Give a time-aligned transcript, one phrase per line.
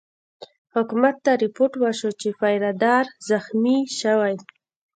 [0.75, 4.35] حکومت ته رپوټ وشو چې پیره دار زخمي شوی.